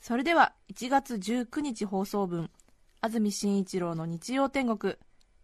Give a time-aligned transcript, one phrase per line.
[0.00, 2.50] それでは1月19日放送分
[3.00, 4.94] 安住紳一郎の日曜天国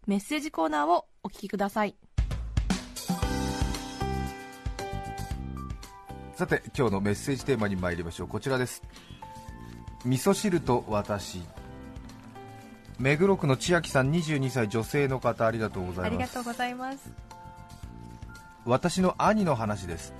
[0.07, 1.95] メッセージコーナーをお聞きください。
[6.35, 8.27] さて今日のメッセージテーマに参りましょう。
[8.27, 8.81] こちらです。
[10.03, 11.41] 味噌汁と私。
[12.99, 16.43] 目黒区の千秋さん22歳女性の方ありがとうございます。
[16.43, 17.11] ございます。
[18.65, 20.13] 私の兄の話です。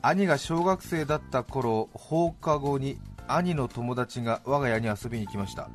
[0.00, 5.68] 兄が小学生だった頃放課後に兄の友達が我が家に遊びに来ました。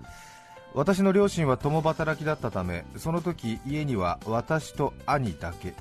[0.74, 5.74] 私の両親は共働きだったためその時家には私と兄だけ。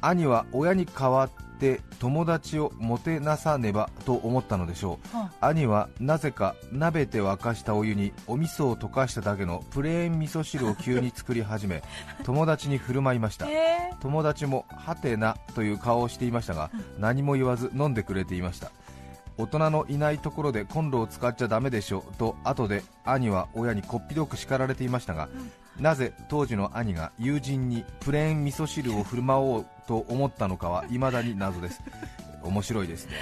[0.00, 11.82] 兄は親に代わって友達をもてなさねばと思ったのでしょう、は兄はなぜか鍋で沸かしたお湯にお味噌を溶かしただけのプレーン味噌汁を急に作り始め
[12.24, 13.46] 友達に振る舞いました。
[13.46, 13.92] え。
[14.00, 18.70] 友達もはてなという顔をしていましたが、何も言わず飲んでくれていました
[19.40, 25.28] 大人のいないところでコンロを使っちゃダメでしょと後で兄は親にこっぴどく叱られていましたが、
[25.78, 31.80] なぜ当時の兄が友人にプレーン味噌汁を振る舞おうと思ったのかは未だに謎です。
[32.42, 33.12] 面白いですね。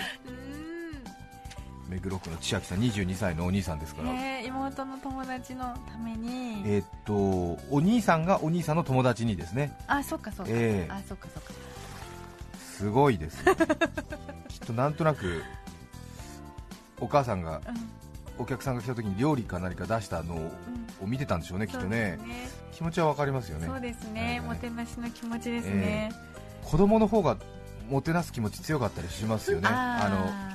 [1.88, 6.62] 目黒区の千秋さん22歳のお兄さんですから、ね妹の友達のために。
[6.66, 7.14] えーっと
[7.70, 9.72] お兄さんがお兄さんの友達にですね。
[9.86, 10.92] あそっかそっか、ええ。
[10.92, 11.53] あそっかそっか。
[12.77, 13.56] すごいですね
[14.48, 15.42] きっとなんとなく
[17.00, 17.60] お母さんが
[18.38, 20.34] お客さんが来た時に料理か何か出したの
[21.02, 22.18] を見てたんでしょうね、きっとね。
[22.72, 23.66] 気持ちはわかりますよね。
[23.66, 24.41] そうですね、ええ。
[24.41, 26.12] もてなしの気持ちですね、
[26.64, 27.36] 子供の方が
[27.88, 29.69] もてなす気持ち強かったりしますよね。
[29.69, 30.48] ああの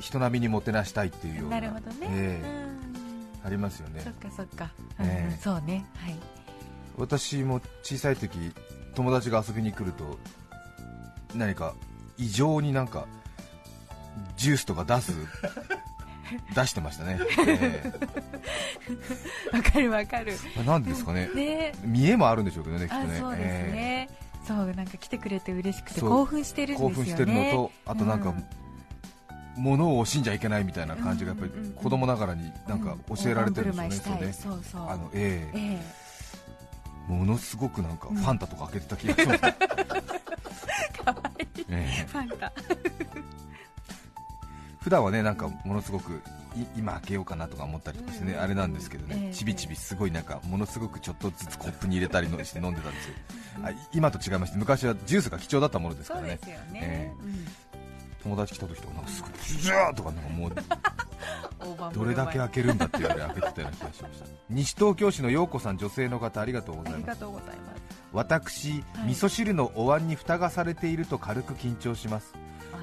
[0.00, 1.60] 人並みにもてなしたいっていうような。
[1.60, 2.40] なるほどね、
[3.44, 4.00] ありますよね。
[4.02, 4.70] そっかそっか、
[5.40, 5.84] そうね。
[5.96, 6.16] はい。
[6.96, 8.52] 私も小さい時
[8.94, 10.18] 友達が遊びに来ると
[11.34, 11.74] 何か
[12.16, 13.06] 異常になんか
[14.36, 15.12] ジュースとか出す？
[16.54, 17.82] 出してましたね、え
[19.50, 20.34] わかるわかる。
[20.58, 21.30] えなんでですかね。
[21.34, 21.72] ね。
[21.84, 23.16] 見栄もあるんでしょうけどねきっとね。
[23.16, 24.08] あそうですね、
[24.46, 26.94] そうなんか来てくれて嬉しくて興奮してるんですよね。
[26.96, 28.44] 興奮してるのとあとなんか、うん。
[29.56, 35.58] 物を惜しんじゃいけないみたいな感じがやっぱりうんうんうん子供ながらになんか教えられてるんですよね、うんうねしたいそうそうあのええ。
[35.58, 35.80] え
[37.08, 37.12] え。
[37.12, 38.24] ものすごくなんかフうん。
[38.24, 39.40] ァンタとか開けてた気がします、
[41.02, 41.66] かわいい。
[41.70, 42.06] ええ。
[42.06, 42.52] ファンタ
[44.88, 46.22] 普段はねなんかものすごく
[46.56, 48.40] い今開けようかなとか思ったりとかしてね、うん。
[48.40, 49.34] あれなんですけどね、ええ。
[49.34, 53.14] ちびちびすごいなんかものすごくちょっとずつコップに入れたりのして飲んでたんですよ、
[53.64, 56.38] あ今と違いまして昔はジュースが貴重だったものですからね。
[56.42, 56.80] ですよね。
[56.82, 57.46] え、うん。
[58.22, 60.52] 友達来た時とかなんかすごいジューとかなんかもう
[61.92, 64.26] どれだけ開けるんだっていうぐらい開けてたような気がしました。
[64.48, 67.24] 西東京市の陽子さん女性の方ありがとうございます。
[68.10, 69.08] 私、はい。
[69.08, 72.32] 味噌汁のお椀に蓋がされていると軽く緊張します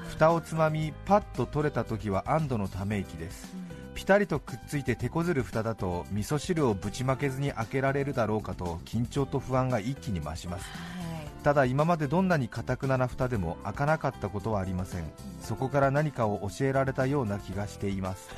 [0.08, 3.52] 蓋をつまみパッと取れた時は安堵のため息です。
[3.54, 10.64] うんピタリとくっついて手こずる蓋だと味噌汁をぶちまけずに開けられるだろうかと緊張と不安が一気に増します。
[10.64, 10.76] は
[11.22, 11.42] い。
[11.42, 15.10] ただ今までどんなに堅くなな蓋でも開かなかったことはありません。
[15.40, 18.28] そこから何かを教えられたような気がしています。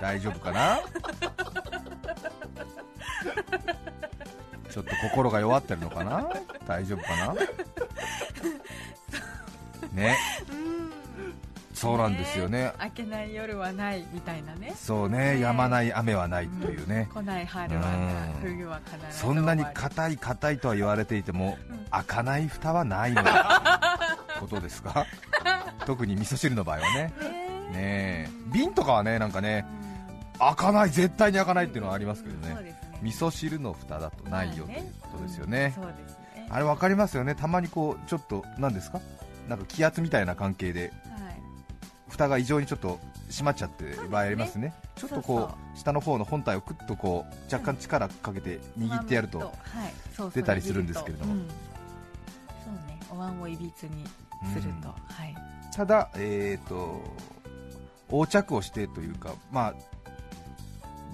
[0.00, 0.78] 大丈夫かな？
[4.70, 6.28] ちょっと心が弱ってるのかな？
[6.64, 7.34] 大丈夫かな？
[9.92, 10.16] ね。
[11.74, 12.72] そうなんですよね。
[12.78, 14.72] 開けない夜はないみたいなね。
[14.76, 15.36] そうね。
[15.36, 15.44] ね。
[15.44, 17.82] 止まない雨はないというね、来ない春は
[18.42, 21.78] 冬は必ずそんなに硬い硬いとは言われていても、うん。
[21.90, 23.22] 開かない蓋はないの。
[23.24, 25.06] だ ことですか？
[25.86, 27.12] 特に味噌汁の場合はね。
[27.20, 29.64] るね瓶とかはねなんかね
[30.38, 32.78] 開かない絶対に開かないっていうのはありますけどね。
[33.02, 35.74] 味噌汁の蓋だとないよということですよね。
[36.50, 37.34] あれ分かりますよね。
[37.34, 39.00] たまにこうちょっと何ですか？
[39.48, 40.92] なんか気圧みたいな関係ではい。
[42.08, 43.00] 蓋が異常にちょっと
[43.30, 44.74] 閉まっちゃってる場合ありますね。
[44.96, 49.52] ちょっとこう下の方の本体をクッとこう若干力かけて握ってやると、
[50.34, 51.34] 出たりするんですけれども。
[51.34, 51.48] うん。
[51.48, 53.00] そうね。
[53.10, 54.04] お椀をいびつに
[54.52, 54.94] すると、は
[55.24, 55.34] い。
[55.74, 57.02] ただ、えー、と
[58.10, 59.74] 横着をしてというか、まあ、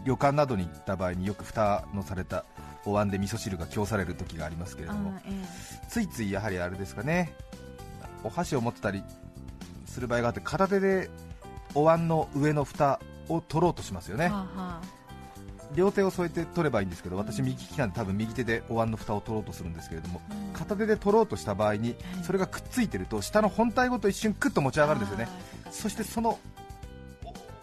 [0.05, 2.45] 旅館などに行った場合によく蓋のされた
[2.85, 5.11] お椀で味噌汁が供される時がありますけれども。
[5.11, 5.87] あーえ。
[5.89, 7.33] ついついやはりあれですかね
[8.25, 9.03] お箸を持ってたり
[9.87, 11.11] する場合があって片手で
[11.75, 14.29] お椀の上の蓋を取ろうとしますよね。
[14.29, 14.81] はあは
[15.75, 20.53] 両手を添えて取ればいいんですけど私右利きなんで多分右手でお椀の蓋を取ろうとするんですけれどもあうん。
[20.55, 25.29] 片手で取ろうとした場合にそれがくっついてると下の本体ごと一瞬クッと持ち上がるんですよね。
[25.71, 26.39] そしてその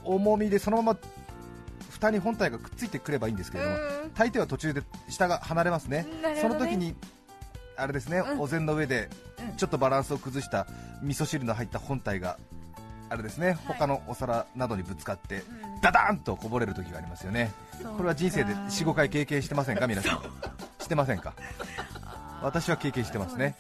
[0.04, 1.00] お重みでそのまま
[1.90, 4.12] 蓋に本体がくっついてくればいいんですけれどもうん。
[4.14, 6.06] 大抵は途中で下が離れますね。
[6.22, 6.40] ね。
[6.40, 6.96] その時に
[7.78, 8.42] あれですね、うん。
[8.42, 9.58] お膳の上でうん。
[9.58, 10.68] ちょっとバランスを崩した
[11.02, 12.38] 味噌汁の入った本体が
[13.10, 15.44] あれですね、他のお皿などにぶつかって
[15.76, 15.82] うん。
[15.82, 17.52] ダダーンとこぼれる時がありますよね。
[17.98, 20.84] これは人生でか45回経験してませんか皆さん？
[20.84, 21.34] してませんか？
[22.42, 23.56] 私は経験してますね。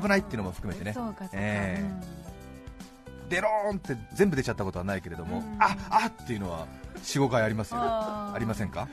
[0.00, 0.94] 危ないっていうのも含めてね。
[1.32, 2.19] ええうん
[3.30, 5.56] デローンって全部出ちゃったことはないけれども、うん。
[5.58, 6.66] ああっていうのは
[6.96, 7.78] 45回ありますよ。
[7.80, 8.88] ありませんか？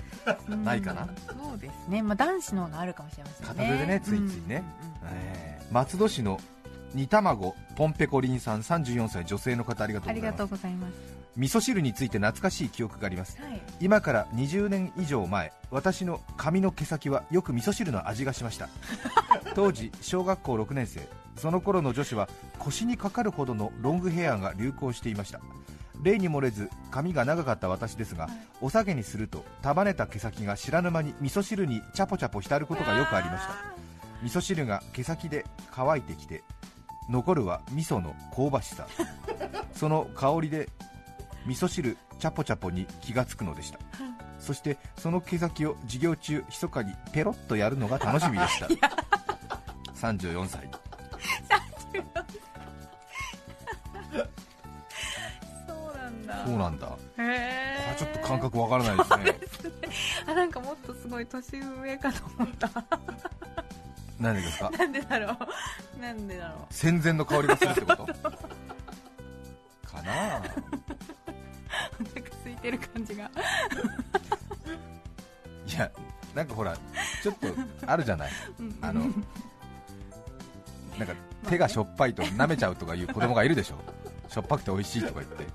[0.47, 0.63] うん。
[0.63, 1.07] ないかな？
[1.27, 3.47] そうですね、まあ、男子の方があるかもしれませんね。
[3.47, 4.63] 片手でねついついね、
[5.01, 6.39] うんえー松戸市の
[6.93, 10.91] 煮卵ポンペコリンさん34歳女性の方ありがとうありがとございます。
[10.91, 11.17] うございます。
[11.35, 13.37] 味噌汁について懐かしい記憶があります。
[13.41, 13.61] はい。
[13.81, 18.69] 今から20年以上前私の髪の毛先はよく味噌汁の味がしました
[19.55, 21.07] 当時小学校6年生。
[21.35, 22.27] その頃の女子は
[22.57, 25.39] 腰にかかるほどのロングヘアが流行していました。
[26.01, 28.27] 例に漏れず髪が長かった私ですが、
[28.61, 33.53] お下げにすると束ねた毛先が知らぬ間に味噌汁にチャポチャポ浸ることがよくありました。
[34.23, 36.43] 味噌汁が毛先で乾いてきて
[37.09, 38.87] 残るは味噌の香ばしさ。
[39.73, 40.69] その香りで
[41.45, 43.79] 味噌汁チャポチャポに気がつくのでした。
[44.39, 48.67] そしてその毛先を授業中密かにペロッとやるのが楽しみでした。
[50.01, 50.69] 34歳。
[55.67, 56.45] そうなんだ。
[56.45, 56.87] そうなんだ。
[56.87, 59.39] へえあちょっと感覚わからないですね。
[60.27, 62.69] あなんかもっとすごい年上かと思った。
[64.19, 64.69] 何でですか？
[64.69, 65.37] なんでだろ
[65.97, 66.01] う。
[66.01, 66.65] なんでだろう。
[66.69, 68.05] 戦前の香りがするってこと？
[68.05, 68.13] か
[70.03, 70.41] な？
[71.99, 73.31] お腹空いてる感じが。
[75.65, 75.91] いや
[76.33, 76.77] なんかほら
[77.21, 77.47] ちょっと
[77.85, 78.31] あるじゃない？
[78.59, 78.77] うん。
[78.81, 79.01] あの
[80.97, 81.13] なんか
[81.49, 83.75] 手がしょっぱいと舐めちゃうとかいう子供がいるでしょ。
[84.29, 85.45] しょっぱくて美味しいとか言って。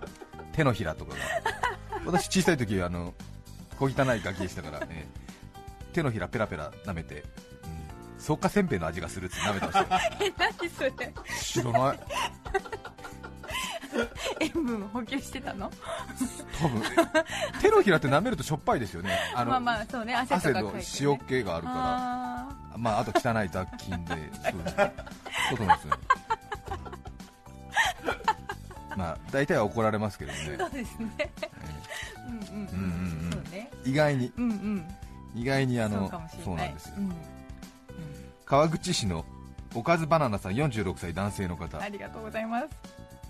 [0.53, 1.19] 手のひらとかが。
[2.05, 3.15] 私小さい時あの
[3.79, 5.09] 小汚いガキでしたから、ね、
[5.93, 7.27] 手のひらペラペラ舐めて、う
[8.17, 10.01] ん、草加せんべいの味がするって舐めてましたよ。
[10.21, 10.93] え何それ？
[11.41, 11.99] 知らない。
[14.41, 15.71] 塩分補給してたの？
[16.61, 16.83] 多分。
[17.61, 19.19] 手のひらって舐めるとしょっぱいですよね。
[19.35, 20.15] あの、まあまあそうね。
[20.15, 21.77] 汗とか汗の塩気があるから。
[21.77, 24.15] あまあ、あと汚い雑菌で、
[24.51, 24.93] そうですね、
[25.49, 25.93] そうと思いますね。
[28.97, 30.39] まあ、大体は怒られますけどね。
[30.39, 31.09] ー、そうですね。
[31.19, 31.31] え
[32.29, 32.51] うんうんうん。
[32.51, 33.71] うんうんそうね。
[33.85, 34.85] ー意外に、うんうん。
[35.35, 36.11] 意外にあの
[36.45, 37.15] そうなんですよ、うん。
[38.45, 39.25] 川口市の
[39.75, 41.81] おかずバナナさん46歳男性の方。
[41.81, 42.69] ありがとうございます。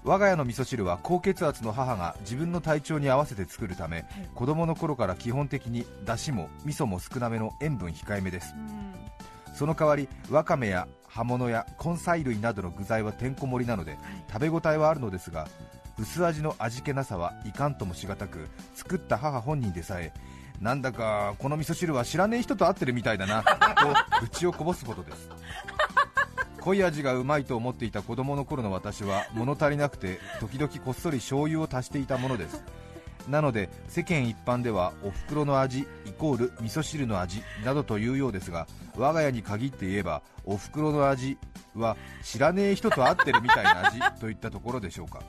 [0.05, 4.05] 我が家の味噌汁は高血圧の母が自分の体調に合わせて作るため、
[4.35, 8.53] 子供の頃から基本的にだしも味噌も少なめの塩分控えめです。
[8.57, 8.93] うん
[9.53, 13.99] その代わりわかめや葉物や根菜類などの具材はてんこ盛りなので
[14.33, 15.47] 食べ応えはあるのですが
[15.99, 20.13] 薄味の味気なさはいかんともしがたく作った母本人でさえ
[20.61, 25.29] なんだかこの味噌汁は知らねえ人と会ってるみたいだなと口をこぼすほどです。
[26.61, 32.63] 濃い味がうまいと思っていた子供の頃の私は物足りなくて時々こっそり醤油を足していたものです
[33.29, 41.39] なので世間一般ではお袋の味イコール味噌汁の味などというようですが我が家に限って言えばお袋の味
[41.75, 45.21] は知らねえ人と会ってるみたいな味といったところでしょうか。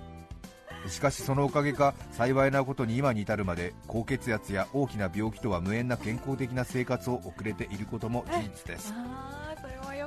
[0.88, 8.94] しかしそのおかげか幸いなことに今に至るまで高血圧や大きな病気とは無縁な健康的な生活を送れていることも事実です、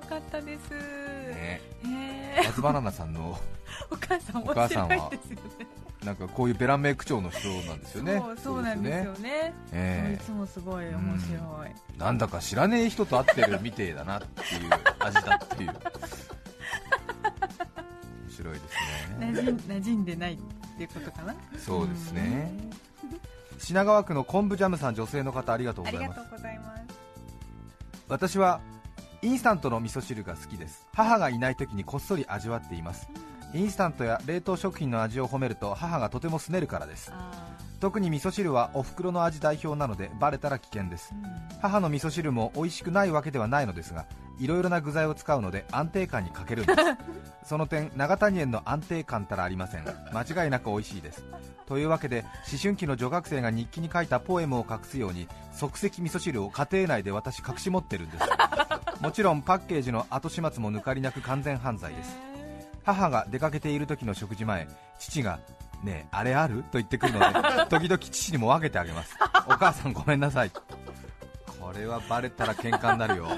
[0.07, 0.71] かったです。
[0.71, 3.39] ね、へえマズバナナさんの
[3.91, 5.67] お母さん面お母さんは白いですよね。
[6.05, 8.19] なんかこういうベランメイ口調の人なんですよね。
[8.19, 9.55] そうそうなんですよね。
[9.73, 11.35] えいつもすごい面白
[11.67, 11.69] い。
[11.69, 14.71] えなんだか知らねえ人と会ってるみてえだなっていう
[15.01, 15.71] 味だっていう。
[15.71, 15.79] 面
[18.31, 18.65] 白いです
[19.19, 19.27] ね。
[19.33, 20.39] 馴染ん馴染んでないっ
[20.77, 21.35] ていうことかな。
[21.59, 22.53] そうですね。
[23.59, 26.31] 品川区の昆布ジャムさん女性の方ありがとうありがございます。
[26.31, 26.83] とうございます。
[28.09, 28.61] 私は
[29.23, 30.87] インスタントの味噌汁が好きです。
[30.93, 33.09] 母がいない時にこっそり味わっています。
[33.55, 37.11] インスタントや冷凍食品の味を褒めると母がとても拗ねるからです。
[37.13, 41.15] あ特に味噌汁はお袋の味代表なのでバレたら危険です。
[41.61, 44.07] 母の味噌汁も美味しくないわけではないのですが
[44.39, 46.81] いろいろな具材を使うので安定感に欠けるんです。
[47.49, 49.85] その点長谷園の安定感たらありません。
[50.13, 51.25] 間違いなく美味しいです。
[51.67, 58.25] というわけで思春期の女学生が日記に書いたポエムを隠すように即席味噌汁を家庭内で私隠し持ってるんです
[59.01, 62.17] もちろんパッケージの後始末も抜かりなく完全犯罪です。
[62.85, 65.41] 母が出かけている時の食事前父が
[65.83, 66.63] ねえあれある？
[66.63, 67.27] と言ってくるので
[67.69, 69.15] 時々父にも分けてあげます。
[69.47, 70.51] お母さんごめんなさい。
[70.51, 73.29] これはバレたら喧嘩になるよ。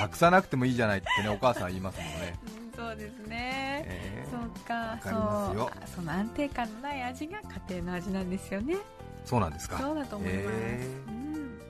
[0.00, 2.34] 隠さなくてもいいじゃないってねお母さん言いますもんね、
[2.74, 5.70] そうですね、えーそうかわかりますよ。
[5.72, 7.38] そうその安定感のない味が
[7.68, 8.76] 家庭の味なんですよね。
[9.24, 9.78] そうなんですか。
[9.78, 10.88] そうだと思います、え。
[11.06, 11.60] うん。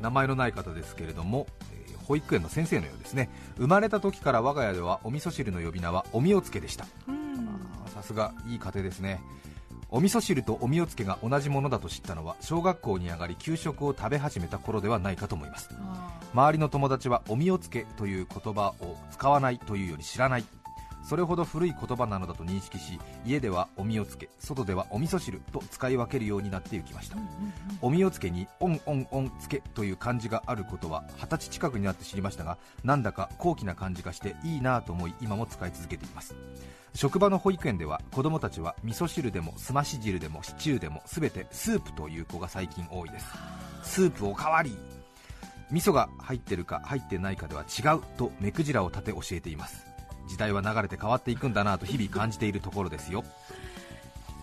[0.00, 1.79] 名前のない方ですけれども、えー
[2.10, 3.30] 保育園の先生のようですね。
[3.56, 6.84] 生まれた時から我が家ではお味噌汁の呼び名はおみおつけでした。
[7.94, 9.20] さすがいい家庭ですね。
[9.90, 15.68] お味噌汁とおみおつけが同じものだと知ったのは小学校に上がり給食を食べ始めた頃ではないかと思います。
[15.72, 20.44] あ周りの友達はおみおつけという言葉を使わないというより知らない
[21.02, 27.16] それほど古い言葉なのだと認識し家ではおみおつけ外ではお味噌汁と使い分けるようになっていきました。
[27.80, 36.34] おみおつけにオンオンオンつけという漢字があることは二十歳近くになって知りましたがなんだか高貴な感じがしていいなぁと思い今も使い続けています。
[36.94, 43.26] 職場の保育園では子供たちは味噌汁でもすまし汁でもシチューでも全てスープという子が最近多いです。
[43.82, 44.76] スープおかわり。
[45.70, 49.86] 味噌が入ってるか入ってないかでは違うと目くじらを立て教えています
[50.28, 53.24] 時代は流れて変わっていくんだなと日々感じているところですよ。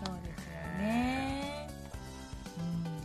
[0.06, 1.70] そうですよね。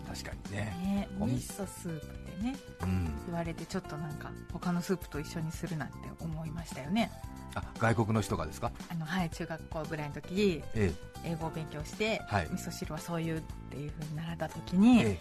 [0.07, 0.77] 確かにね。
[0.83, 1.09] ね。
[1.21, 3.23] お味味噌スープってねうん。
[3.27, 7.11] 言われてちょっとなんか他のスープと一緒にするなんて思いましたよね。
[7.55, 8.73] あ外国の人がですか？
[8.91, 10.93] あのはい中学校ぐらいの時え
[11.25, 12.49] 英語を勉強して、はい。
[12.51, 15.19] 味噌汁はそういうっていう風に習った時えに、え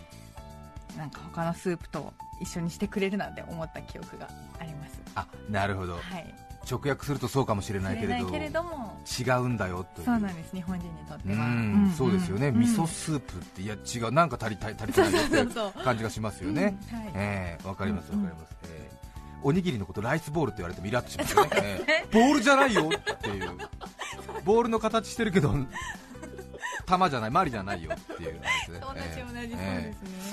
[0.96, 0.98] え。
[0.98, 4.27] なんか他のスープと一緒にしてくれるなんて思った記憶が
[4.60, 5.00] あります。
[5.15, 5.93] あなるほど。
[5.93, 6.34] はい
[6.71, 8.99] 直訳するとそうかもしれないけれどけれども。
[9.19, 10.05] 違うんだよという。
[10.05, 10.55] そうなんです。
[10.55, 11.93] 日本人にとってうはん。
[11.97, 14.11] そうですよね、味噌うんスープっていや違う。
[14.11, 17.11] なんか足りたい足りてないよって感じがしますよね、うんはい。
[17.15, 18.23] ええわかりますわうん。
[18.25, 18.97] かります、ええ。
[19.43, 23.49] おにぎりのことライスボールって言われてもイラッとしますよね、ええボールじゃないよっていう。
[24.45, 25.53] ボールの形してるけど
[26.91, 28.41] 玉じゃないマリじゃないよっていう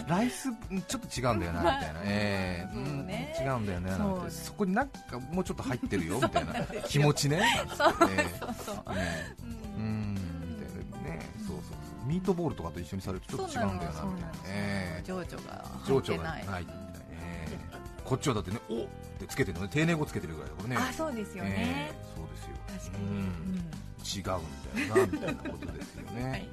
[0.08, 0.56] ライスん
[0.88, 4.30] ちょっと違うんだよなみたいな、違うんだよねなんて。
[4.30, 6.54] そこになんかもうちょっと入ってるよみたいな。
[6.88, 7.42] 気持ちね
[7.76, 8.94] そうええそうそう。
[8.94, 9.36] ね
[9.76, 9.82] うん。
[9.82, 11.10] うんみたいな。
[11.10, 12.06] ねそうそうそう。
[12.06, 15.02] ミートボールとかと一緒にされるとちょっと違うんだよなみたいな。
[15.04, 16.70] 情緒が情緒がないみたいな。
[16.70, 17.07] ええ
[18.08, 18.86] こっちはだってねおっ
[19.18, 20.76] てつけてるのね丁寧語つけてるぐらいだからね。
[20.76, 21.92] あそうですよね。
[21.92, 22.56] ええそうですよ。
[22.66, 23.16] 確かに、うん。
[23.16, 24.40] うん違うんだよ
[24.96, 26.48] なみたいなことですよね、 はい。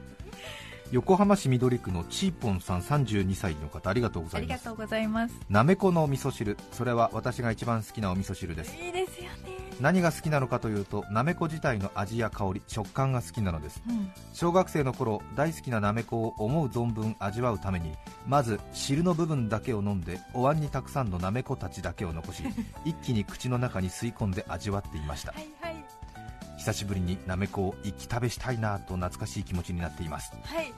[0.91, 4.51] 横浜市緑区のチーポンさん32歳の方ありがとうございます。
[4.51, 5.35] ありがとうございます。
[5.49, 6.57] なめこのお味噌汁。
[6.73, 8.75] それは私が一番好きなお味噌汁です。
[8.75, 13.81] いいですよね何が好きなのかというとなめこ自体の味や香り食感が好きなのです。
[13.87, 14.11] うん。
[14.33, 17.93] 小学生の頃大好きななめこを思う存分味わうために
[18.27, 22.43] まず汁の部分だけを飲んでお椀にたくさんのなめこたちだけを残し
[22.85, 25.33] 一気に口の中に吸い込んで味わっていました。
[25.33, 25.85] はいはい。
[26.57, 30.31] 久しぶりになめこを一気食べしたいなと懐かしい気持ちになっています。
[30.43, 30.73] はい。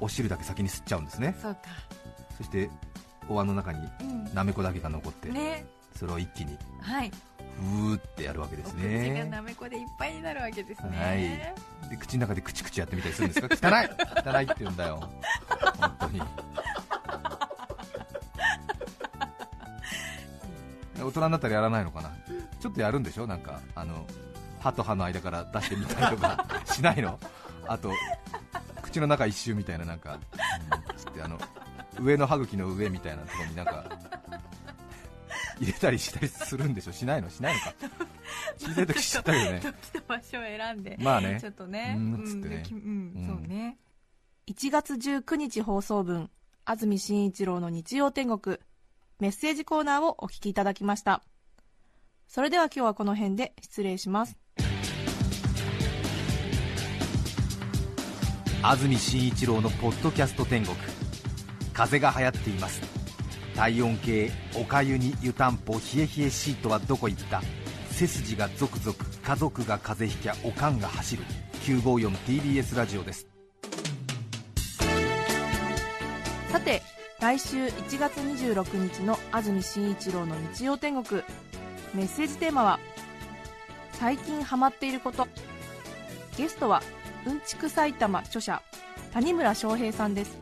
[0.00, 1.36] お汁だけ先に吸っちゃうんですね。
[2.36, 2.68] そして
[3.28, 4.34] お椀の中にうん。
[4.34, 5.64] なめこだけが残って、ね。
[5.96, 7.10] それを一気にはい。
[7.10, 10.98] ふーってやるわけですお口がねなめこでいっぱいになるわけですね。
[10.98, 11.90] はい。
[11.90, 13.48] で口の中でクチクチやってみたりするんですか？
[13.68, 13.88] 汚い
[14.36, 15.00] 汚いって言うんだよ。
[15.78, 16.22] 本当に。
[21.04, 22.10] 大人になったらやらないのかな？
[22.60, 23.26] ちょっとやるんでしょ？
[23.26, 24.06] なんかあの
[24.60, 27.18] 歯と歯の間から出してみたりとか しないの？
[27.66, 27.92] あと
[28.82, 31.38] 口の中一周みたいななんか、うん、つってあの
[32.00, 33.84] 上の歯茎の上みたいなところになんか
[35.60, 36.92] 入れたりしたりするんでしょ？
[36.92, 37.30] しないの？
[37.30, 37.74] しないのか？
[38.58, 39.60] 小さい時しちゃったけどね。
[39.60, 41.38] 時と場所を選んでまあね。
[41.40, 41.94] ちょっとね。
[41.96, 42.62] うんつってね。
[42.70, 43.78] うんそうね。
[44.48, 46.30] 1月19日放送分
[46.64, 48.58] 安住紳一郎の日曜天国
[49.20, 51.22] メッセージコーナーをお聞きいただきました。
[52.26, 54.36] それでは今日はこの辺で失礼します。
[58.62, 60.76] 安住紳一郎のポッドキャスト天国
[61.72, 62.80] 風が流行っています。
[63.56, 67.42] 体温計おかゆに湯たんぽ冷え冷えシートはどこ行った？
[67.90, 71.24] 背筋がゾクゾク家族が風邪ひきゃおかんが走る。
[71.64, 73.26] 954TBS ラジオです。
[76.50, 76.82] さて
[77.20, 81.22] 来週1月26日の安住紳一郎の日曜天国。
[81.94, 82.80] メッセージテーマは
[83.92, 85.28] 「最近ハマっていること」
[86.36, 86.82] ゲストは
[87.26, 88.62] うんちく埼玉著者
[89.12, 90.41] 谷村翔平さんです。